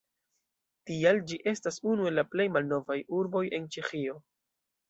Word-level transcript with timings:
Tial 0.89 1.19
ĝi 1.31 1.37
estas 1.51 1.77
unu 1.93 2.09
el 2.13 2.17
la 2.21 2.25
plej 2.31 2.49
malnovaj 2.57 2.99
urboj 3.19 3.47
en 3.59 3.73
Ĉeĥio. 3.77 4.21